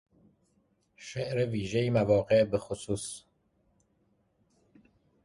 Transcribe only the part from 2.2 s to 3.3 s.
بخصوص